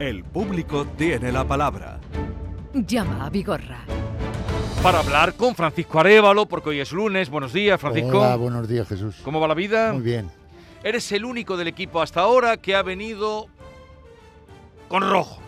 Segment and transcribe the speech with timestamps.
[0.00, 2.00] El público tiene la palabra.
[2.72, 3.84] Llama a Vigorra.
[4.82, 7.28] Para hablar con Francisco Arevalo, porque hoy es lunes.
[7.28, 8.18] Buenos días, Francisco.
[8.18, 9.16] Hola, buenos días, Jesús.
[9.22, 9.92] ¿Cómo va la vida?
[9.92, 10.30] Muy bien.
[10.82, 13.48] Eres el único del equipo hasta ahora que ha venido
[14.88, 15.42] con rojo.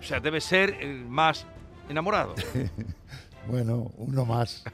[0.00, 1.46] O sea, debe ser el más
[1.88, 2.34] enamorado.
[3.48, 4.64] Bueno, uno más.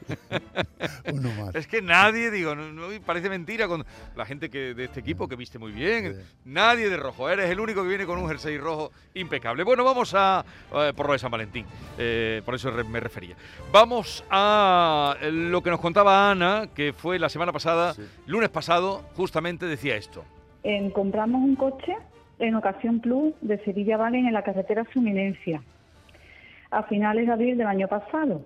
[1.13, 1.53] uno más.
[1.55, 3.85] Es que nadie, digo, no, no- parece mentira con
[4.15, 6.21] la gente que de este equipo que viste muy bien.
[6.45, 7.29] Nadie de rojo.
[7.29, 9.63] Eres el único que viene con un jersey rojo impecable.
[9.63, 11.65] Bueno, vamos a eh, por lo de San Valentín.
[11.97, 13.35] Eh, por eso me refería.
[13.73, 18.03] Vamos a lo que nos contaba Ana, que fue la semana pasada, Sí.
[18.27, 20.23] lunes pasado, justamente decía esto.
[20.63, 21.95] En- compramos un coche
[22.39, 25.61] en Ocasión Plus de Sevilla Valen en la carretera Fluminencia
[26.71, 28.45] a finales de abril del año pasado.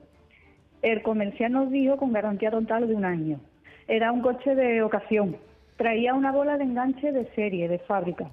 [0.85, 3.39] El comercial nos dijo con garantía total de un año.
[3.87, 5.35] Era un coche de ocasión.
[5.77, 8.29] Traía una bola de enganche de serie, de fábrica.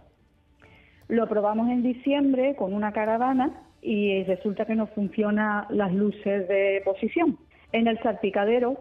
[1.08, 6.82] Lo probamos en diciembre con una caravana y resulta que no funcionan las luces de
[6.84, 7.38] posición.
[7.72, 8.76] En el salpicadero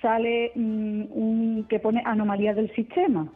[0.00, 3.26] sale mm, un que pone anomalías del sistema.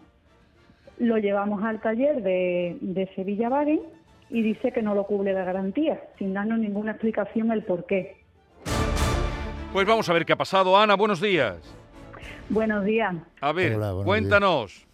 [0.98, 3.80] Lo llevamos al taller de, Sevilla Wagen
[4.30, 8.19] y dice que no lo cubre la garantía, sin darnos ninguna explicación el por qué.
[9.72, 10.76] Pues vamos a ver qué ha pasado.
[10.76, 11.56] Ana, buenos días.
[12.48, 13.14] Buenos días.
[13.40, 14.84] A ver, Hola, cuéntanos.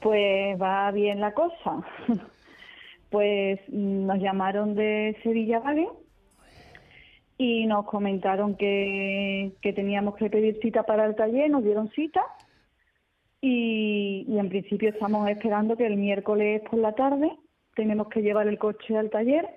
[0.00, 1.82] Pues va bien la cosa.
[3.10, 5.88] Pues mm, nos llamaron de Sevilla Wagen
[7.38, 12.20] y nos comentaron que, que teníamos que pedir cita para el taller, nos dieron cita
[13.40, 17.34] y, y en principio estamos esperando que el miércoles por la tarde
[17.74, 19.48] tenemos que llevar el coche al taller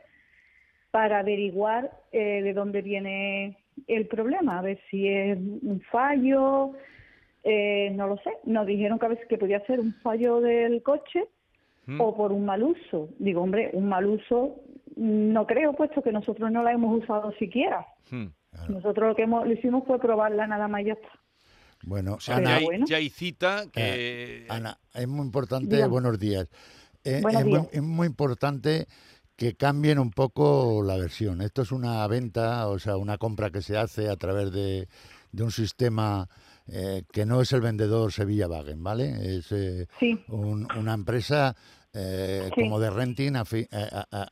[0.92, 6.72] para averiguar eh, de dónde viene el problema, a ver si es un fallo,
[7.44, 8.32] eh, no lo sé.
[8.46, 11.26] Nos dijeron que a veces que podía ser un fallo del coche
[11.86, 12.00] ¿Mm?
[12.02, 13.10] o por un mal uso.
[13.20, 14.56] Digo, hombre, un mal uso
[14.96, 17.86] mm, no creo, puesto que nosotros no la hemos usado siquiera.
[18.10, 18.28] Hmm.
[18.68, 21.08] Nosotros lo que hemos, lo hicimos fue probarla nada más y ya está.
[21.84, 22.86] Bueno, O sea, Ana, ya, hay, bueno.
[22.88, 24.44] ya hay cita que...
[24.44, 25.92] eh, Ana, es muy importante, Dígame.
[25.92, 26.48] buenos días.
[27.04, 27.70] Eh, Buenos es, muy, días.
[27.74, 28.86] es muy importante
[29.42, 31.42] que cambien un poco la versión.
[31.42, 34.88] Esto es una venta, o sea, una compra que se hace a través de,
[35.32, 36.30] de un sistema
[36.68, 39.38] eh, que no es el vendedor Sevilla Wagen, ¿vale?
[39.40, 41.56] Es eh, Sí, un- una empresa
[41.92, 42.62] eh, Sí.
[42.62, 43.68] como de renting afi-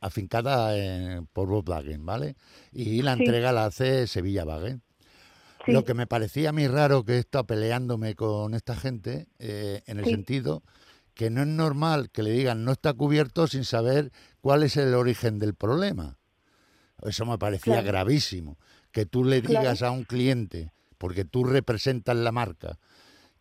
[0.00, 2.36] afincada en- por Volkswagen, ¿vale?
[2.72, 3.22] Y la Sí.
[3.22, 4.80] entrega la hace Sevilla Wagen.
[5.66, 9.98] Lo que me parecía a mí raro que he estado peleándome con esta gente, en
[9.98, 10.62] el sentido
[11.20, 14.10] que no es normal que le digan no está cubierto sin saber
[14.40, 16.18] cuál es el origen del problema.
[17.02, 17.88] Eso me parecía Claro.
[17.88, 18.56] gravísimo.
[18.90, 19.60] Que tú le Claro.
[19.60, 22.78] digas a un cliente, porque tú representas la marca,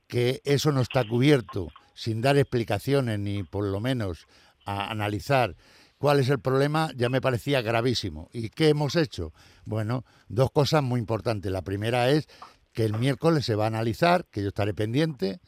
[0.08, 4.28] que eso no está cubierto sin dar explicaciones ni por lo menos
[4.66, 5.56] a analizar
[5.98, 8.28] cuál es el problema, ya me parecía gravísimo.
[8.34, 9.32] ¿Y qué hemos hecho?
[9.64, 11.50] Bueno, dos cosas muy importantes.
[11.50, 12.28] La primera es
[12.74, 15.40] que el miércoles se va a analizar, que yo estaré pendiente,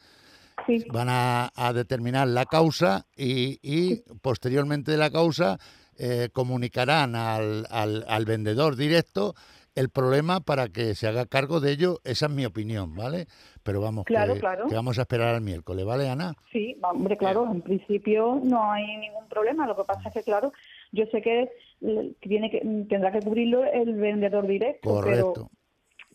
[0.66, 5.58] sí, van a, a determinar la causa y, y posteriormente de la causa
[5.98, 9.34] eh, comunicarán al, al- al vendedor directo
[9.74, 11.98] el problema para que se haga cargo de ello.
[12.04, 13.26] Esa es mi opinión, ¿vale?
[13.62, 14.68] Pero vamos, Claro, que, claro.
[14.68, 16.34] que vamos a esperar al miércoles, ¿vale, Ana?
[16.52, 19.66] sí, hombre, claro, en principio no hay ningún problema.
[19.66, 20.52] Lo que pasa es que, claro,
[20.92, 21.48] yo sé que
[21.80, 22.58] eh, tiene que
[22.88, 25.32] tendrá que cubrirlo el vendedor directo, Correcto.
[25.34, 25.50] pero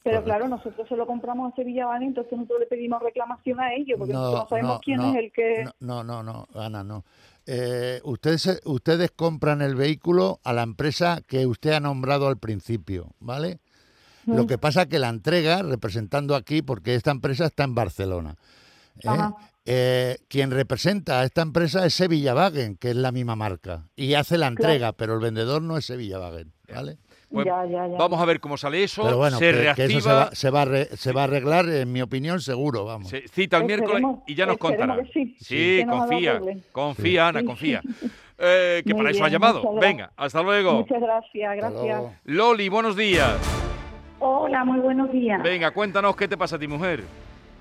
[0.07, 0.37] Pero Correcto.
[0.39, 3.97] claro, nosotros se lo compramos a Sevilla Vale, entonces nosotros le pedimos reclamación a ellos,
[3.97, 5.65] porque nosotros no sabemos no, quién no, es el que...
[5.81, 7.03] No, no, no, Ana, no.
[7.45, 13.11] Eh, ustedes, ustedes compran el vehículo a la empresa que usted ha nombrado al principio,
[13.19, 13.59] ¿vale?
[14.25, 14.47] Lo Mm.
[14.47, 18.35] que pasa que la entrega, representando aquí, porque esta empresa está en Barcelona.
[19.03, 19.09] ¿eh?
[19.65, 24.13] Eh, quien representa a esta empresa es Sevilla Wagen, que es la misma marca, y
[24.13, 26.97] hace la entrega, pero el vendedor no es Sevilla Wagen, ¿vale?
[27.29, 27.97] Pues ya, ya, ya.
[27.97, 29.03] Vamos a ver cómo sale eso.
[29.03, 31.23] Pero bueno, se que, que eso se va, se, va a re- se va a
[31.25, 33.09] arreglar, en mi opinión, seguro, vamos.
[33.09, 34.97] se cita el miércoles y ya nos contará.
[35.39, 36.39] sí, confía,
[36.71, 37.81] confía, Ana, confía.
[38.39, 39.61] Eh, que Muy para eso ha llamado.
[39.79, 40.73] Venga, hasta luego.
[40.73, 41.81] Muchas gracias, gracias.
[41.83, 42.13] luego.
[42.25, 43.35] Loli, buenos días.
[44.19, 45.41] Hola, muy buenos días.
[45.43, 47.03] Venga, cuéntanos qué te pasa a ti, mujer.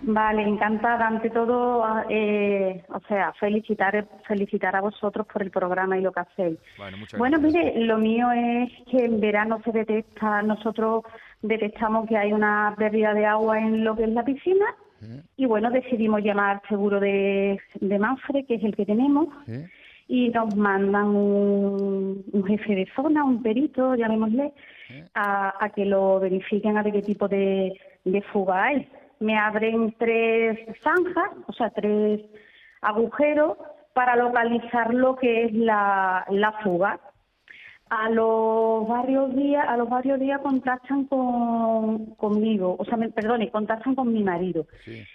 [0.02, 1.06] Vale, encantada.
[1.06, 6.20] Ante todo, eh, o sea, felicitar, felicitar a vosotros por el programa y lo que
[6.20, 6.58] hacéis.
[6.76, 11.04] Bueno, Bueno, mire, lo mío es que en verano se detecta, nosotros
[11.43, 14.66] detectamos que hay una pérdida de agua en lo que es la piscina
[15.02, 15.22] ¿Eh?
[15.37, 19.66] y bueno, decidimos llamar al seguro de, de Manfre, que es el que tenemos, ¿Eh?
[20.08, 24.52] y nos mandan un, un jefe de zona, un perito, llamémosle,
[25.14, 27.72] a, a que lo verifiquen a ver qué tipo de,
[28.04, 28.88] de fuga hay.
[29.21, 32.21] Me abren tres zanjas, o sea, tres
[32.83, 33.57] agujeros
[33.95, 37.01] para localizar lo que es la, la fuga.
[37.89, 43.51] A los varios días, a los varios días contactan con, conmigo, o sea, me, perdone,
[43.51, 44.67] contactan con mi marido.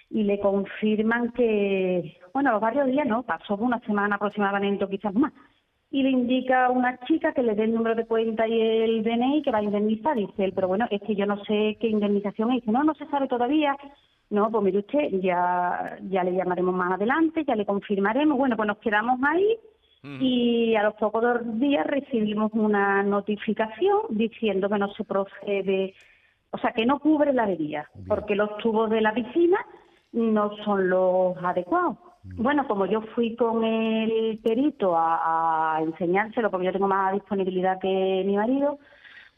[0.08, 4.88] Y le confirman que, bueno, a los varios días no, pasó una semana aproximadamente o
[4.88, 5.32] quizás más,
[5.92, 9.04] y le indica a una chica que le dé el número de cuenta y el
[9.04, 10.16] DNI que va a indemnizar.
[10.16, 12.62] Dice él, pero bueno, es que yo no sé qué indemnización es.
[12.62, 13.76] Dice, no, no se sabe todavía.
[14.30, 18.38] No, pues mire usted, ya, ya le llamaremos más adelante, ya le confirmaremos.
[18.38, 19.58] Bueno, pues nos quedamos ahí
[20.02, 25.94] y a los pocos días recibimos una notificación diciendo que no se procede,
[26.50, 29.58] o sea, que no cubre la avería, porque los tubos de la piscina
[30.12, 31.98] no son los adecuados.
[32.24, 38.22] Bueno, como yo fui con el perito a, enseñárselo, porque yo tengo más disponibilidad que
[38.24, 38.78] mi marido,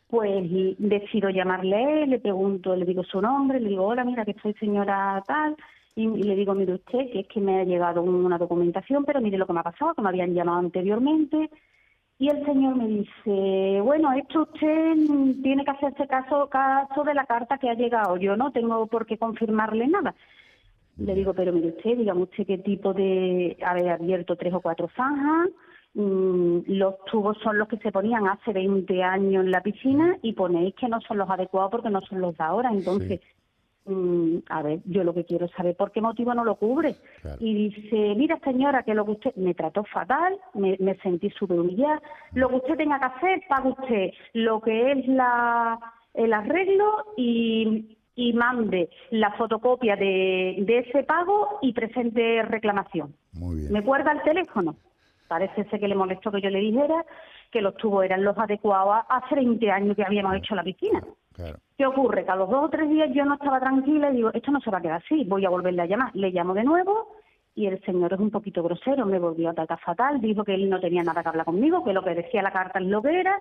[0.08, 0.44] pues
[0.78, 5.22] decido llamarle le pregunto, le digo su nombre, le digo, hola, mira, que soy señora
[5.26, 5.56] tal,
[5.96, 9.20] y, y le digo, mire usted, que es que me ha llegado una documentación, pero
[9.20, 11.50] mire lo que me ha pasado, que me habían llamado anteriormente,
[12.18, 14.94] y el señor me dice, bueno, esto usted
[15.42, 19.06] tiene que hacerse caso, caso de la carta que ha llegado, yo no tengo por
[19.06, 20.14] qué confirmarle nada.
[20.98, 23.56] Le digo, pero mire usted, dígame usted qué tipo de...
[23.64, 25.50] haber abierto tres o cuatro zanjas,
[25.94, 30.32] mm, los tubos son los que se ponían hace 20 años en la piscina y
[30.34, 32.70] ponéis que no son los adecuados porque no son los de ahora.
[32.70, 33.20] Entonces,
[33.86, 36.94] mm, a ver, yo lo que quiero saber por qué motivo no lo cubre.
[37.22, 37.38] Claro.
[37.40, 41.58] Y dice, mira señora, que lo que usted me trató fatal, me, me sentí súper
[41.58, 42.00] humillada,
[42.34, 45.80] lo que usted tenga que hacer, pague usted lo que es la
[46.14, 53.14] el arreglo y, y mande la fotocopia de, de ese pago y presente reclamación.
[53.32, 53.72] Muy bien.
[53.72, 54.76] ¿Me cuelga el teléfono?
[55.28, 57.04] Parece ser que le molestó que yo le dijera
[57.50, 61.02] que los tubos eran los adecuados hace 20 años que habíamos hecho la piscina.
[61.32, 61.58] Claro.
[61.76, 62.24] ¿Qué ocurre?
[62.24, 64.60] Que a los dos o tres días yo no estaba tranquila y digo, esto no
[64.60, 66.10] se va a quedar así, voy a volverle a llamar.
[66.14, 67.16] Le llamo de nuevo
[67.54, 70.68] y el señor es un poquito grosero, me volvió a tratar fatal, dijo que él
[70.68, 73.18] no tenía nada que hablar conmigo, que lo que decía la carta es lo que
[73.20, 73.40] era.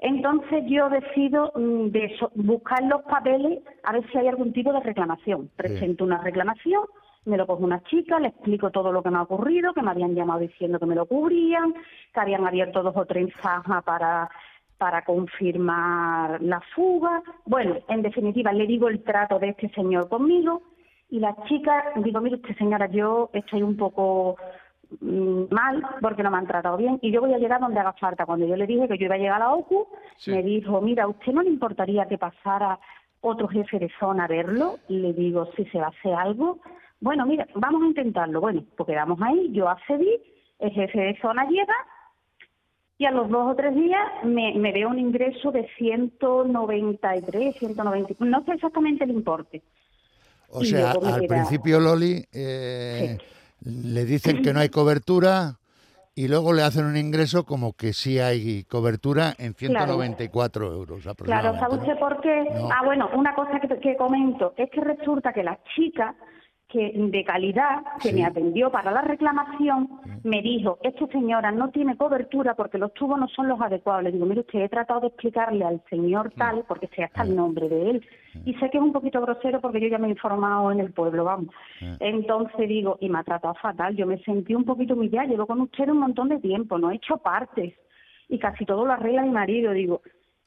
[0.00, 4.72] Entonces yo decido mm, de so- buscar los papeles a ver si hay algún tipo
[4.72, 5.50] de reclamación.
[5.56, 6.84] Presento una reclamación,
[7.26, 9.90] me lo coge una chica, le explico todo lo que me ha ocurrido, que me
[9.90, 11.74] habían llamado diciendo que me lo cubrían,
[12.14, 14.30] que habían abierto dos o tres zanjas para
[14.78, 17.22] para confirmar la fuga.
[17.44, 20.62] Bueno, en definitiva, le digo el trato de este señor conmigo
[21.10, 24.36] y la chica, digo, mire usted señora, yo estoy un poco
[25.00, 28.26] mal porque no me han tratado bien y yo voy a llegar donde haga falta.
[28.26, 30.30] Cuando yo le dije que yo iba a llegar a la OCU, Sí.
[30.32, 32.78] me dijo, mira, ¿a usted no le importaría que pasara
[33.20, 34.78] otro jefe de zona a verlo?
[34.88, 36.58] Y le digo, si se va a hacer algo.
[37.00, 38.40] Bueno, mira, vamos a intentarlo.
[38.40, 40.20] Bueno, pues quedamos ahí, yo accedí,
[40.58, 41.74] el jefe de zona llega
[42.98, 48.14] y a los dos o tres días me, me veo un ingreso de 193, 190,
[48.24, 49.62] no sé exactamente el importe.
[50.50, 53.16] O Y sea, al queda- principio Loli eh,
[53.62, 55.56] le dicen que no hay cobertura
[56.14, 61.10] y luego le hacen un ingreso como que sí hay cobertura en 194 euros Claro,
[61.12, 61.60] aproximadamente.
[61.60, 61.82] ¿sabe ¿no?
[61.82, 62.44] usted por qué?
[62.52, 62.68] No.
[62.70, 66.14] Ah, bueno, una cosa que, que comento es que resulta que la chica
[66.70, 68.14] que de calidad que Sí.
[68.14, 69.88] me atendió para la reclamación
[70.22, 74.04] me dijo, esta señora no tiene cobertura porque los tubos no son los adecuados.
[74.04, 77.34] Le digo, mire usted, he tratado de explicarle al señor tal, porque sé hasta el
[77.34, 78.06] nombre de él,
[78.44, 80.92] y sé que es un poquito grosero porque yo ya me he informado en el
[80.92, 81.54] pueblo, vamos.
[81.98, 85.60] Entonces digo, y me ha tratado fatal, yo me sentí un poquito humillada, llevo con
[85.62, 87.74] usted un montón de tiempo, no he hecho partes,
[88.28, 90.02] y casi todo lo arregla mi marido, digo,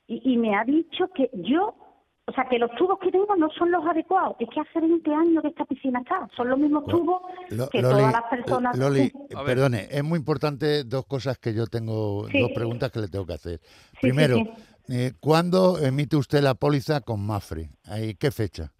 [0.07, 1.75] y, y me ha dicho que yo,
[2.25, 4.35] o sea, que los tubos que tengo no son los adecuados.
[4.39, 6.27] Es que hace 20 años que esta piscina está.
[6.35, 8.77] Son los mismos tubos Lo- que Loli, todas las personas.
[8.77, 9.11] Loli,
[9.45, 12.39] perdone, es muy importante dos cosas que yo tengo, Sí.
[12.39, 13.59] dos preguntas que le tengo que hacer.
[13.59, 14.49] sí, Primero, sí.
[14.89, 17.71] eh, ¿cuándo emite usted la póliza con Mafre?
[17.85, 18.71] ¿Ahí ¿Qué fecha?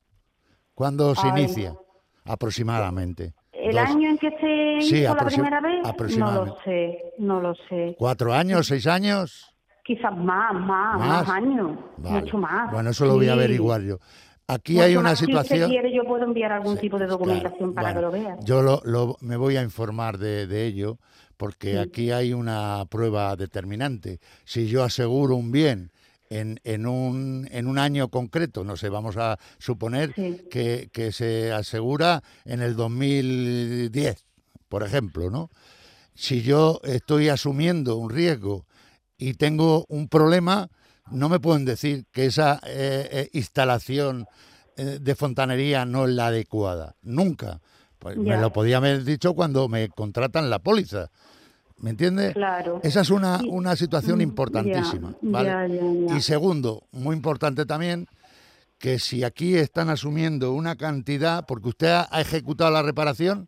[0.74, 1.44] ¿Cuándo se Ay.
[1.44, 1.76] inicia?
[2.26, 3.34] Aproximadamente.
[3.52, 5.82] El Dos- año en que se Sí, hizo la primera vez,
[6.18, 7.96] no lo sé, no lo sé.
[7.98, 9.53] ¿Cuatro años, seis años?
[9.84, 11.28] Quizás más, más, ¿Más?
[11.28, 12.22] más, años, Vale.
[12.22, 12.72] mucho más.
[12.72, 13.98] Bueno, eso lo voy a averiguar yo.
[14.48, 15.20] Aquí Mucho hay una más.
[15.20, 15.60] Si situación...
[15.60, 18.24] usted quiere, yo puedo enviar algún Sí, tipo de claro, documentación para bueno, que lo
[18.24, 18.38] vea.
[18.44, 21.00] Yo lo, lo- me voy a informar de, de ello
[21.38, 21.78] porque Sí.
[21.78, 24.20] aquí hay una prueba determinante.
[24.46, 25.92] Si yo aseguro un bien
[26.30, 30.42] en, en, un, en un año concreto, no sé, vamos a suponer Sí.
[30.50, 34.26] que, que se asegura en el 2010,
[34.70, 35.50] por ejemplo, ¿no?
[36.16, 38.66] Si yo estoy asumiendo un riesgo
[39.18, 40.70] y tengo un problema,
[41.12, 44.26] no me pueden decir que esa eh, eh, instalación
[44.76, 46.96] eh, de fontanería no es la adecuada.
[47.02, 47.62] Nunca.
[48.00, 51.10] Pues me lo podía haber dicho cuando me contratan la póliza.
[51.78, 52.34] ¿Me entiendes?
[52.34, 52.80] Claro.
[52.84, 55.12] Esa es una, una situación Mm, importantísima.
[55.12, 55.50] ya, ¿vale?
[55.50, 56.18] ya, ya, ya.
[56.18, 58.08] Y segundo, muy importante también,
[58.78, 63.48] que si aquí están asumiendo una cantidad, porque usted ha ha ejecutado la reparación,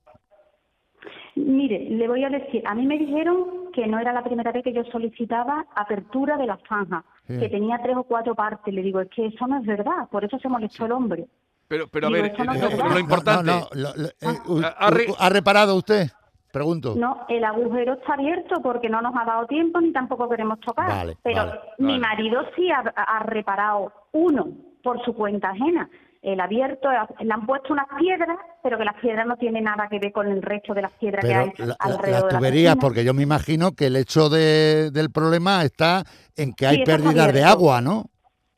[1.35, 4.63] Mire, le voy a decir, a mí me dijeron que no era la primera vez
[4.63, 7.37] que yo solicitaba apertura de la zanja, Sí.
[7.39, 8.73] que tenía tres o cuatro partes.
[8.73, 11.25] Le digo, es que eso no es verdad, por eso se molestó el hombre.
[11.67, 13.51] Pero, pero a Digo, ver, no eh, lo importante.
[13.51, 16.07] No, no, lo- lo- eh, u- ha re- u- ¿Ha reparado usted?
[16.53, 16.95] Pregunto.
[16.95, 20.87] No, el agujero está abierto porque no nos ha dado tiempo ni tampoco queremos tocar.
[20.87, 21.99] Vale, Pero vale, mi vale.
[21.99, 24.47] marido sí ha, ha reparado uno
[24.81, 25.89] por su cuenta ajena.
[26.25, 26.89] El abierto,
[27.19, 30.25] le han puesto unas piedras, pero que las piedras no tienen nada que ver con
[30.27, 32.73] el resto de las piedras que Pero hay la- la- alrededor las de la tuberías,
[32.73, 32.81] piscina.
[32.81, 36.03] porque yo me imagino que el hecho de- del problema está
[36.35, 38.05] en que hay Sí, pérdidas de agua, ¿no?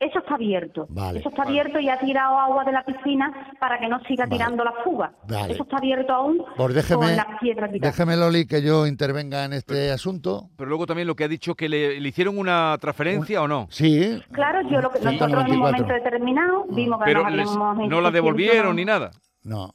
[0.00, 0.86] Eso está abierto.
[0.90, 1.58] Vale, Eso está vale.
[1.60, 4.36] abierto y ha tirado agua de la piscina para que no siga Vale.
[4.36, 5.12] tirando la fuga.
[5.28, 5.54] Vale.
[5.54, 9.54] Eso está abierto aún Pues déjeme, con las piedras déjeme, Loli, que yo intervenga en
[9.54, 10.50] este asunto.
[10.56, 13.66] Pero luego también lo que ha dicho que le, le hicieron una transferencia o no.
[13.70, 14.22] Sí.
[14.30, 15.56] Claro, yo lo que nosotros en un 194.
[15.58, 19.10] momento determinado vimos que Pero nos les- habíamos no la devolvieron ni nada.
[19.42, 19.72] No.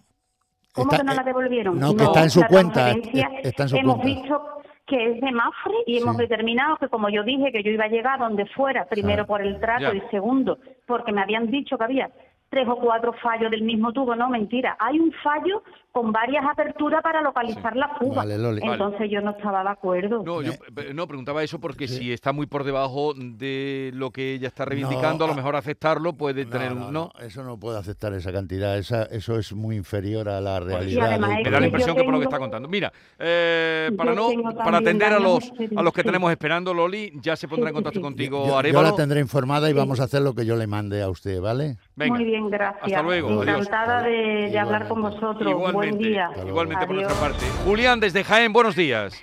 [0.73, 1.77] ¿Cómo Está- que no la devolvieron?
[1.77, 2.99] no, que está en su cuenta, es-
[3.43, 4.21] está en su hemos cuenta.
[4.21, 4.41] visto
[4.85, 7.89] que es de Mafre y hemos determinado que como yo dije que yo iba a
[7.89, 9.27] llegar donde fuera, primero Claro.
[9.27, 9.95] por el trato Ya.
[9.95, 12.09] y segundo porque me habían dicho que había
[12.53, 17.01] tres o cuatro fallos del mismo tubo, no, mentira, hay un fallo con varias aperturas
[17.03, 18.17] para localizar la fuga.
[18.17, 18.61] Vale, Loli.
[18.61, 18.73] Vale.
[18.73, 20.23] Entonces yo no estaba de acuerdo.
[20.23, 21.97] No, yo eh, no preguntaba eso porque Sí.
[21.97, 25.55] si está muy por debajo de lo que ella está reivindicando, a lo ah, mejor
[25.55, 27.25] aceptarlo puede No, tener no, un no, no.
[27.25, 31.19] eso no puede aceptar esa cantidad, esa, eso es muy inferior a la realidad.
[31.19, 32.67] Me da la impresión que por lo que está contando.
[32.67, 34.29] Mira, eh, para no
[34.63, 36.07] para atender a los a los que sí.
[36.07, 38.03] tenemos esperando, Loli, ya se pondrá en contacto sí, sí.
[38.03, 41.01] contigo Yo- yo, la tendré informada y vamos a hacer lo que yo le mande
[41.03, 41.77] a usted, ¿vale?
[41.95, 42.15] Venga.
[42.15, 42.83] Muy bien, gracias.
[42.83, 43.47] Hasta luego, adiós.
[43.67, 45.25] Encantada de, de hablar con Igualmente.
[45.25, 45.73] vosotros.
[45.73, 46.29] Buen día.
[46.47, 47.09] igualmente por Adiós.
[47.09, 47.45] nuestra parte.
[47.65, 49.21] Julián, desde Jaén, buenos días.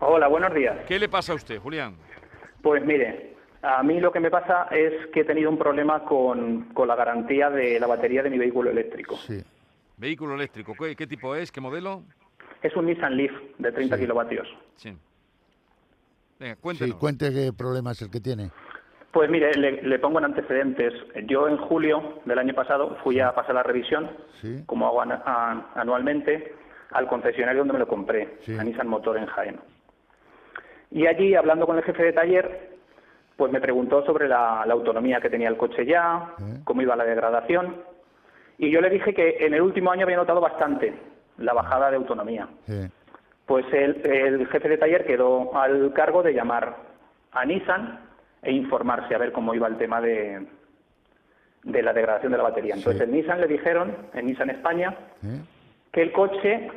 [0.00, 0.76] Hola, buenos días.
[0.88, 1.94] ¿Qué le pasa a usted, Julián?
[2.62, 6.64] Pues mire, a mí lo que me pasa es que he tenido un problema con,
[6.72, 9.16] con la garantía de la batería de mi vehículo eléctrico.
[9.16, 9.42] Sí.
[9.98, 11.52] Vehículo eléctrico, ¿qué, qué tipo es?
[11.52, 12.02] ¿Qué modelo?
[12.62, 14.02] Es un Nissan Leaf de 30 Sí.
[14.02, 14.48] kilovatios.
[14.76, 14.96] Sí.
[16.38, 16.96] Venga, Sí, cuéntenos.
[16.96, 18.50] cuente qué problema es el que tiene.
[19.12, 20.92] Pues mire, le, le pongo en antecedentes.
[21.26, 24.08] Yo en julio del año pasado fui a pasar la revisión,
[24.40, 24.62] Sí.
[24.66, 26.54] como hago an- a- anualmente,
[26.92, 28.56] al concesionario donde me lo compré, Sí.
[28.56, 29.60] a Nissan Motor en Jaén.
[30.92, 32.70] Y allí, hablando con el jefe de taller,
[33.36, 37.04] pues me preguntó sobre la, la autonomía que tenía el coche ya, cómo iba la
[37.04, 37.76] degradación.
[38.58, 40.92] Y yo le dije que en el último año había notado bastante
[41.38, 42.46] la bajada de autonomía.
[42.66, 42.88] Sí.
[43.46, 46.76] Pues el, el jefe de taller quedó al cargo de llamar
[47.32, 48.00] a Nissan
[48.42, 50.46] e informarse a ver cómo iba el tema de,
[51.64, 52.74] de la degradación de la batería.
[52.74, 53.04] Entonces Sí.
[53.04, 55.40] en Nissan le dijeron, en Nissan España, ¿Eh?
[55.92, 56.70] que el coche,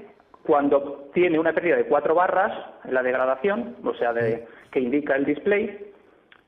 [0.43, 2.51] cuando tiene una pérdida de cuatro barras
[2.84, 5.89] en la degradación, o sea, de, que indica el display,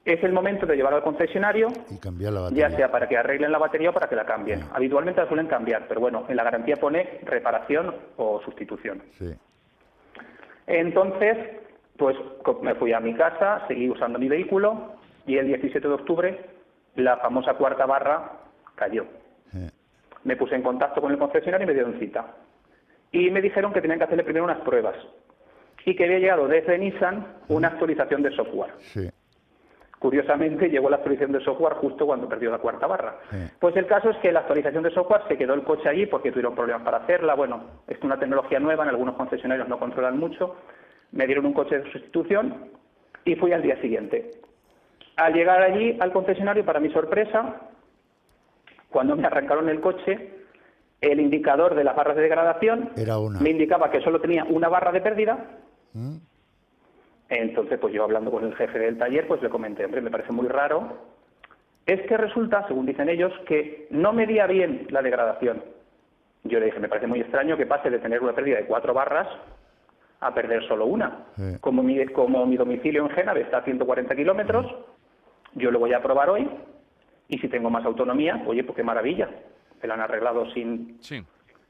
[0.04, 2.70] es el momento de llevarlo al concesionario, Y cambiar la batería.
[2.70, 4.64] ya sea para que arreglen la batería o para que la cambien.
[4.74, 9.02] Habitualmente la suelen cambiar, pero bueno, en la garantía pone reparación o sustitución.
[9.18, 9.34] Sí.
[10.68, 11.38] Entonces,
[11.98, 12.16] pues
[12.62, 14.94] me fui a mi casa, seguí usando mi vehículo
[15.26, 16.40] y el 17 de octubre
[16.96, 18.32] la famosa cuarta barra
[18.76, 19.06] cayó.
[19.52, 19.70] Sí.
[20.24, 22.26] Me puse en contacto con el concesionario y me dieron cita.
[23.12, 24.96] Y me dijeron que tenían que hacerle primero unas pruebas
[25.86, 28.74] y que había llegado desde Nissan una actualización de software.
[28.80, 29.10] Sí.
[30.00, 33.20] Curiosamente llegó la actualización de software justo cuando perdió la cuarta barra.
[33.32, 33.38] Sí.
[33.60, 36.32] Pues el caso es que la actualización de software se quedó el coche allí porque
[36.32, 37.36] tuvieron problemas para hacerla.
[37.36, 40.58] Bueno, es una tecnología nueva, en algunos concesionarios no controlan mucho.
[41.12, 42.72] Me dieron un coche de sustitución
[43.24, 44.32] y fui al día siguiente.
[45.18, 47.62] Al llegar allí al concesionario, para mi sorpresa,
[48.90, 50.32] cuando me arrancaron el coche,
[51.02, 53.40] el indicador de las barras de degradación Era una.
[53.40, 55.38] me indicaba que solo tenía una barra de pérdida
[55.94, 56.16] ¿Mm?
[57.30, 60.32] entonces, pues yo hablando con el jefe del taller, pues le comenté, hombre, me parece
[60.32, 60.98] muy raro.
[61.86, 65.64] Es que resulta, según dicen ellos, que no medía bien la degradación.
[66.44, 68.94] Yo le dije, me parece muy extraño que pase de tener una pérdida de cuatro
[68.94, 69.28] barras
[70.20, 71.26] a perder solo una.
[71.36, 71.58] Sí.
[71.62, 74.68] Como, mi, como mi domicilio en Génave está a 140 kilómetros,
[75.56, 76.48] yo lo voy a probar hoy
[77.28, 79.30] y si tengo más autonomía, oye, pues qué maravilla.
[79.82, 81.24] Me lo han arreglado sin, Sí.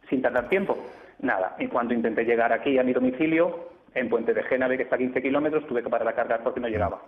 [0.09, 0.77] sin tardar tiempo.
[1.19, 4.95] Nada, en cuanto intenté llegar aquí a mi domicilio, en Puente de Génave, que está
[4.95, 7.01] a 15 kilómetros, tuve que parar a cargar porque no llegaba.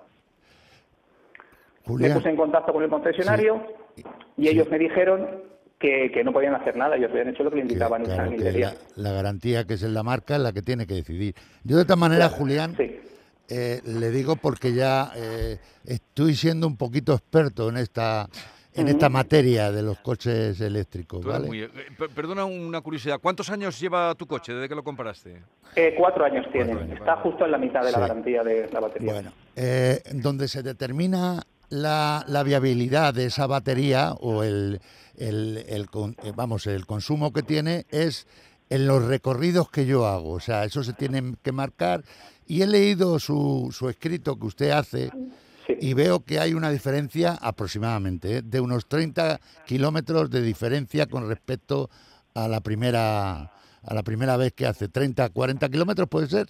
[1.87, 3.61] Me puse en contacto con el concesionario
[4.35, 4.49] y Sí.
[4.49, 5.25] ellos me dijeron
[5.79, 8.73] que, que no podían hacer nada, ellos habían hecho lo que le indicaban claro, Liberia.
[8.95, 11.35] la, la garantía que es en la marca es la que tiene que decidir.
[11.63, 12.99] Yo de esta manera, Julián, Sí.
[13.47, 18.27] Eh, le digo porque ya eh, estoy siendo un poquito experto en esta
[18.73, 23.17] en esta materia de los coches eléctricos, eh, per- perdona una curiosidad.
[23.19, 25.41] ¿Cuántos años lleva tu coche desde que lo compraste?
[25.75, 27.21] Eh, cuatro años tiene, años, está vale.
[27.23, 29.13] justo en la mitad de la garantía de la batería.
[29.13, 34.79] Bueno, eh, donde se determina la, la viabilidad de esa batería o el,
[35.17, 35.87] el-
[36.35, 38.27] vamos el consumo que tiene es
[38.69, 40.33] en los recorridos que yo hago.
[40.33, 42.03] O sea, eso se tiene que marcar.
[42.47, 45.11] Y he leído su, su escrito que usted hace
[45.67, 45.75] Sí.
[45.81, 48.41] y veo que hay una diferencia aproximadamente ¿eh?
[48.41, 51.89] de unos 30 kilómetros de diferencia con respecto
[52.33, 53.51] a la primera
[53.83, 56.47] a la primera vez que hace 30 40 kilómetros puede ser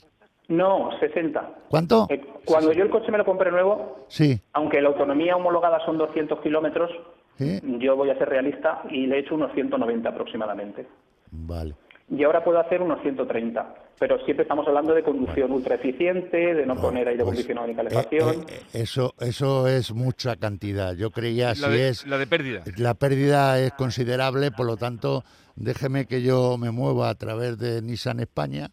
[0.50, 1.56] No, 60.
[1.68, 2.06] ¿cuánto?
[2.12, 5.98] Eh, cuando yo el coche me lo compré nuevo, sí aunque la autonomía homologada son
[5.98, 6.92] 200 kilómetros,
[7.39, 7.60] ¿sí?
[7.80, 10.86] yo voy a ser realista y le he hecho unos 190 aproximadamente.
[11.32, 11.74] vale
[12.10, 13.76] Y ahora puedo hacer unos 130.
[14.00, 17.74] Pero siempre estamos hablando de conducción ultra eficiente, de no, poner aire Pues, acondicionado ni
[17.74, 18.46] eh, calefacción.
[18.48, 22.64] eh, eso eso es mucha cantidad yo creía si La de, es la de pérdida.
[22.78, 25.24] la pérdida es considerable por lo tanto
[25.56, 28.70] déjeme que yo me mueva a través de Nissan España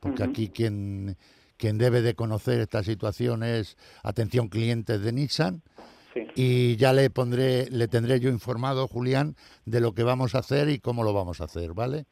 [0.00, 1.16] porque aquí quien
[1.56, 5.62] quien debe de conocer esta situación es atención clientes de Nissan
[6.14, 6.26] Sí.
[6.36, 10.70] y ya le pondré, le tendré yo informado, Julián, de lo que vamos a hacer
[10.70, 12.06] y cómo lo vamos a hacer, ¿vale?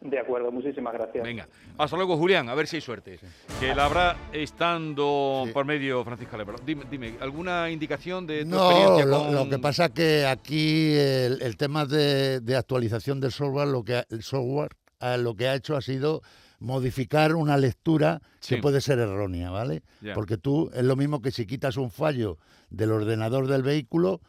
[0.00, 1.24] De acuerdo, muchísimas gracias.
[1.24, 1.48] Venga,
[1.78, 3.18] hasta luego, Julián, a ver si hay suerte.
[3.58, 5.52] Que la habrá estando Sí.
[5.52, 6.60] por medio Francisca Lebron.
[6.66, 10.94] Dime, dime, ¿alguna indicación de tu No, experiencia lo, con- lo que pasa que aquí
[10.94, 15.34] el, el tema de, de actualización del software, lo que ha- el software eh, lo
[15.34, 16.22] que ha hecho ha sido
[16.58, 18.54] modificar una lectura Sí.
[18.56, 19.82] que puede ser errónea, ¿vale?
[20.14, 22.38] Porque tú es lo mismo que si quitas un fallo
[22.70, 24.20] del ordenador del vehículo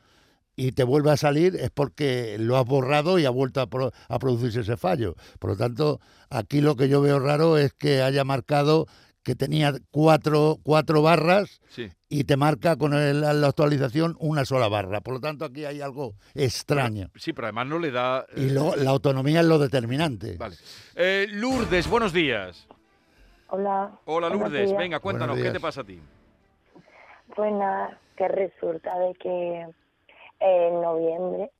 [0.60, 3.92] y te vuelve a salir es porque lo has borrado y ha vuelto a, pro-
[4.10, 5.14] a producirse ese fallo.
[5.40, 8.88] Por lo tanto, aquí lo que yo veo raro es que haya marcado
[9.24, 11.92] que tenía cuatro, cuatro barras Sí.
[12.10, 15.02] y te marca con el- la actualización una sola barra.
[15.02, 17.12] Por lo tanto, aquí hay algo extraño.
[17.16, 18.26] Sí, pero además no le da...
[18.36, 20.38] eh, Y luego la autonomía es lo determinante.
[20.38, 20.56] Vale.
[20.96, 22.66] Eh, Lourdes, buenos días.
[23.50, 23.92] Hola.
[24.06, 24.76] Hola, Lourdes.
[24.76, 26.00] Venga, cuéntanos, ¿qué te pasa a ti?
[27.36, 29.68] Pues nada, que resulta de que
[30.40, 31.52] en noviembre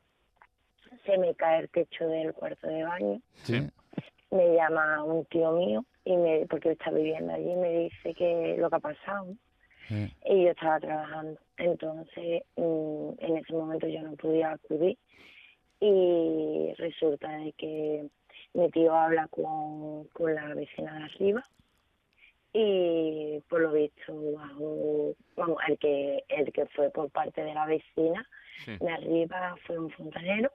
[1.06, 3.22] se me cae el techo del cuarto de baño.
[3.44, 3.70] Sí.
[4.32, 8.70] Me llama un tío mío y me porque está viviendo allí me dice que lo
[8.70, 9.28] que ha pasado
[9.88, 10.14] Sí.
[10.26, 11.40] y yo estaba trabajando.
[11.58, 14.98] Entonces, mm, en ese momento yo no podía acudir
[15.80, 18.06] y resulta de que
[18.54, 21.44] mi tío habla con, con la vecina de arriba
[22.54, 27.66] y por lo visto bajo, vamos, el que el que fue por parte de la
[27.66, 28.28] vecina
[28.66, 28.78] Sí.
[28.80, 30.52] de arriba fue un fontanero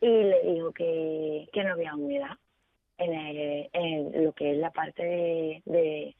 [0.00, 2.36] y le dijo que, que no había humedad
[2.98, 6.16] en, el- en lo que es la parte de, de,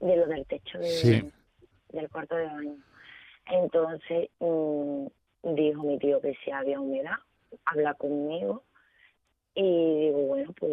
[0.00, 1.32] de lo del techo de- Sí.
[1.90, 2.76] del cuarto de baño.
[3.46, 5.06] Entonces mm,
[5.42, 7.16] dijo mi tío que si había humedad,
[7.64, 8.64] habla conmigo
[9.54, 10.72] y digo, bueno, pues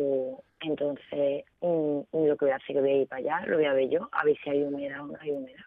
[0.61, 3.57] entonces mm, lo que voy a hacer es que voy a ir para allá, lo
[3.57, 5.63] voy a ver yo, a ver si hay humedad o no hay humedad.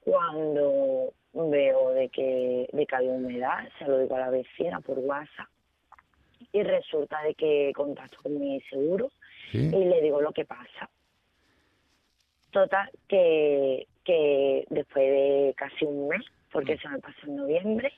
[0.00, 4.98] Cuando veo de que, de que había humedad, se lo digo a la vecina por
[4.98, 5.48] WhatsApp
[6.52, 9.10] y resulta de que contacto con mi seguro
[9.52, 9.58] Sí.
[9.72, 10.90] y le digo lo que pasa.
[12.50, 17.92] Total, que, que después de casi un mes, porque se me pasó en noviembre,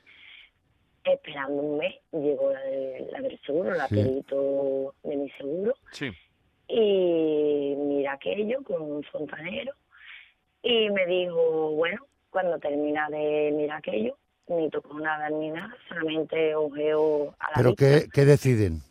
[1.03, 3.95] esperando un mes, llegó la, de- la del seguro, la Sí.
[3.95, 6.11] perito de mi seguro, Sí.
[6.67, 9.73] y mira aquello con un fontanero,
[10.61, 14.17] y me dijo, bueno, cuando termina de mirar aquello,
[14.47, 17.85] ni tocó nada ni nada, solamente ojeo a la Pero vista.
[17.85, 18.81] ¿qué, qué deciden?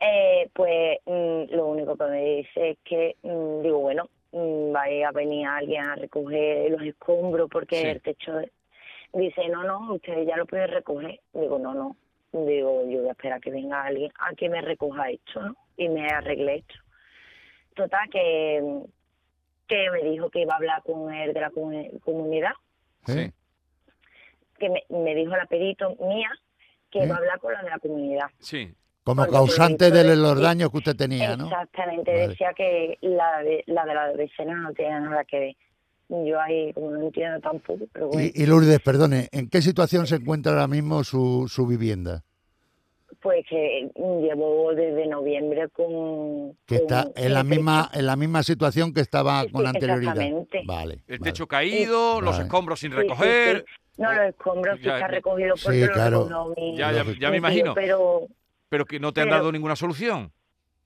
[0.00, 5.08] Eh, pues mm, lo único que me dice es que, mm, digo, bueno, mm, vaya
[5.08, 7.86] a venir alguien a recoger los escombros porque Sí.
[7.86, 8.32] el techo...
[9.14, 11.20] Dice, no, no, ustedes ya lo pueden recoger.
[11.32, 11.96] Digo, no, no.
[12.32, 15.56] Digo, yo voy a esperar que venga alguien a que me recoja esto, ¿no?
[15.76, 16.74] Y me arregle esto.
[17.76, 18.60] Total, que,
[19.66, 22.52] que me dijo que iba a hablar con el de la comu- comunidad,
[23.08, 23.30] ¿Eh?
[24.58, 26.30] que me, me dijo la perito mía
[26.90, 27.06] que ¿Eh?
[27.06, 28.26] iba a hablar con la de la comunidad.
[28.38, 28.72] Sí.
[29.02, 31.44] Como Porque causante de los daños que usted tenía, ¿no?
[31.44, 32.28] Exactamente, Vale.
[32.28, 35.56] decía que la de, la de la vecina no tiene nada que ver.
[36.08, 40.06] Yo ahí como no entiendo tampoco, pero bueno, Y, y Lourdes, perdone, ¿en qué situación
[40.06, 42.22] se encuentra ahora mismo su, su vivienda?
[43.24, 46.52] Pues que llevo desde noviembre con...
[46.66, 50.12] Que con está en la misma en la misma situación que estaba Sí, con anterioridad.
[50.12, 50.62] exactamente.
[50.66, 50.94] Vale.
[51.06, 51.30] El vale.
[51.32, 52.44] techo caído, los Vale.
[52.44, 53.64] escombros sin Sí, recoger.
[53.66, 53.74] sí.
[53.96, 56.54] No, los escombros sí Ya, está recogido porque Sí, lo claro.
[56.54, 57.72] mi, Ya, ya, ya me imagino.
[57.74, 58.26] Pero
[58.68, 60.30] Pero que no te han pero- dado ninguna solución.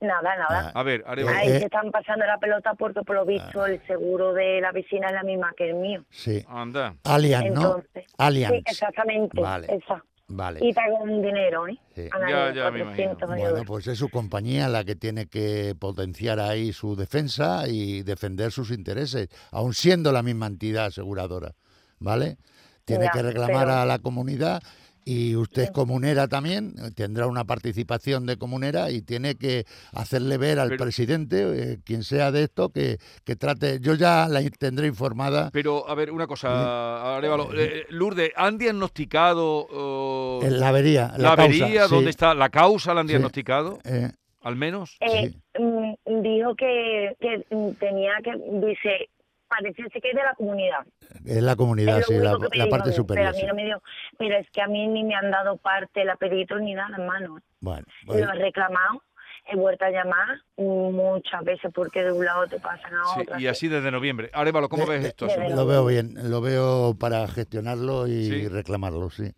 [0.01, 0.71] nada, nada.
[0.77, 1.59] A ver, Ahí eh.
[1.59, 5.13] se están pasando la pelota porque por lo visto el seguro de la vecina es
[5.15, 6.05] la misma que el mío.
[6.11, 6.45] Sí.
[6.49, 6.95] anda.
[7.03, 7.83] Allianz, ¿no?
[8.17, 8.55] Allianz.
[8.55, 9.41] Sí, exactamente.
[9.41, 9.67] Vale.
[9.75, 10.05] Esa.
[10.31, 10.61] Vale.
[10.63, 11.79] Y pago un dinero, ¿eh?
[11.95, 12.03] Sí.
[12.13, 13.37] Al Ya, año, ya me 400 imagino.
[13.37, 13.51] euros.
[13.53, 18.53] Bueno, pues es su compañía la que tiene que potenciar ahí su defensa y defender
[18.53, 21.55] sus intereses, aun siendo la misma entidad aseguradora,
[21.99, 22.37] ¿vale?
[22.85, 24.63] Tiene Ya, que reclamar pero- a la comunidad
[25.11, 30.37] Y usted es comunera también, eh, tendrá una participación de comunera y tiene que hacerle
[30.37, 33.79] ver al Pero- presidente, eh, quien sea de esto, que, que trate.
[33.81, 37.49] Yo ya la tendré informada Pero, a ver, una cosa, Arevalo.
[37.55, 41.13] Eh, Lourdes, ¿han diagnosticado eh, en la avería.
[41.17, 41.89] la, causa, avería?
[41.89, 41.95] sí.
[41.95, 42.35] ¿Dónde está?
[42.35, 43.13] ¿La causa la han Sí.
[43.13, 43.79] diagnosticado?
[43.85, 44.11] Eh,
[44.43, 44.97] ¿Al menos?
[45.01, 45.63] Eh, Sí.
[45.63, 47.47] mm, dijo que, que
[47.81, 48.33] tenía que,
[48.67, 49.09] dice,
[49.49, 50.87] parece ser que es de la comunidad.
[51.25, 53.33] es la comunidad, Es lo sí, la, la parte superior.
[53.33, 53.83] Pero a mí no me dio,
[54.19, 57.39] pero es que a mí ni me han dado parte el apellido ni nada, hermano.
[57.61, 59.03] Bueno, Lo bueno, he reclamado,
[59.47, 63.41] he vuelto a llamar muchas veces porque de un lado te pasan a Sí, otro.
[63.41, 64.31] y así desde noviembre.
[64.33, 65.27] Arevalo, ¿cómo de- ves de- esto?
[65.27, 68.49] de- lo veo bien, lo veo para gestionarlo y Sí.
[68.49, 69.33] reclamarlo, sí.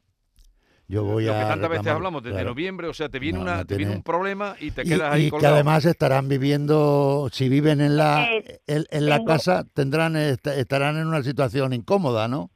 [0.90, 2.50] Yo voy Lo a que tantas veces hablamos, desde claro.
[2.50, 4.86] noviembre, o sea, te viene, No, una, no te viene un problema y te Y,
[4.88, 5.54] quedas ahí y que colgado.
[5.54, 10.44] además estarán viviendo, si viven en la Eh, en, en la tengo- casa, tendrán est-
[10.48, 12.50] estarán en una situación incómoda, ¿no?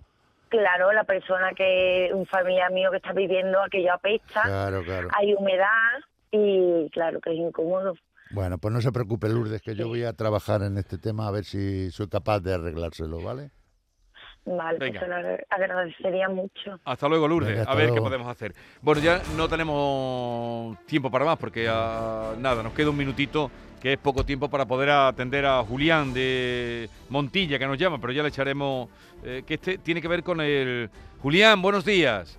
[0.48, 5.08] Claro, la persona que, un familiar mío que está viviendo aquello apesta, Claro, claro.
[5.16, 6.00] hay humedad
[6.32, 7.94] y claro que es incómodo.
[8.30, 11.30] Bueno, pues no se preocupe, Lourdes, que yo voy a trabajar en este tema a
[11.30, 13.50] ver si soy capaz de arreglárselo, ¿vale?
[14.46, 15.00] Vale, Venga.
[15.00, 16.78] pues te lo agra- agradecería mucho.
[16.84, 17.48] Hasta luego, Lourdes.
[17.50, 18.54] Venga, hasta a ver qué podemos hacer.
[18.82, 23.94] Bueno, ya no tenemos tiempo para más porque ah, nada, nos queda un minutito, que
[23.94, 28.22] es poco tiempo para poder atender a Julián de Montilla, que nos llama, pero ya
[28.22, 28.88] le echaremos,
[29.24, 30.90] eh, que este tiene que ver con el...
[31.22, 32.38] Julián, buenos días.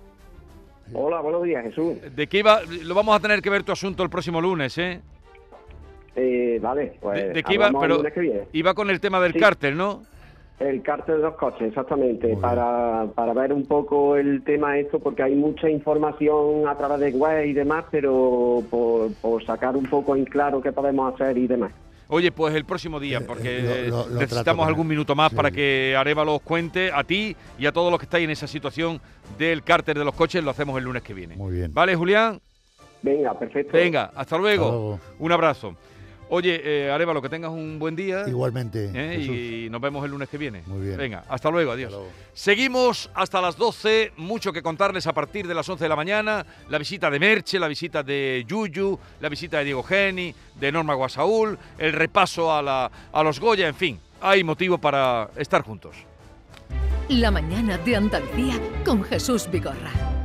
[0.92, 1.96] Hola, buenos días, Jesús.
[2.14, 2.60] ¿De qué iba?
[2.84, 5.00] Lo vamos a tener que ver tu asunto el próximo lunes, ¿eh?
[6.14, 7.68] Eh, vale, pues ¿De, de qué iba?
[7.80, 8.42] Pero lunes que viene.
[8.52, 9.40] iba con el tema del Sí.
[9.40, 10.02] cártel, ¿no?
[10.58, 15.22] El cártel de los coches, exactamente, para, para ver un poco el tema esto, porque
[15.22, 20.16] hay mucha información a través de web y demás, pero por, por sacar un poco
[20.16, 21.72] en claro qué podemos hacer y demás.
[22.08, 25.28] Oye, pues el próximo día, Eh, porque lo- lo- lo trato necesitamos algún minuto más
[25.30, 25.36] Sí.
[25.36, 28.46] para que Arevalo os cuente a ti y a todos los que estáis en esa
[28.46, 28.98] situación
[29.36, 30.42] del cárter de los coches.
[30.42, 31.36] Lo hacemos el lunes que viene.
[31.36, 31.74] Muy bien.
[31.74, 32.40] ¿Vale, Julián?
[33.02, 33.72] Venga, perfecto.
[33.76, 34.64] Venga, hasta luego.
[34.64, 35.00] Hasta luego.
[35.18, 35.74] Un abrazo.
[36.28, 38.24] Oye, eh, Arevalo, que tengas un buen día.
[38.26, 39.20] Igualmente, ¿eh?
[39.66, 40.62] Y nos vemos el lunes que viene.
[40.66, 40.96] Muy bien.
[40.96, 41.92] Venga, hasta luego, adiós.
[41.92, 42.12] Hasta luego.
[42.34, 46.44] Seguimos hasta las 12, mucho que contarles a partir de las 11 de la mañana,
[46.68, 50.94] la visita de Merche, la visita de Yuyu, la visita de Diego Geni, de Norma
[50.94, 55.96] Guasaúl, el repaso a, la, a los Goya, en fin, hay motivo para estar juntos.
[57.08, 60.15] La mañana de Andalucía con Jesús Vigorra.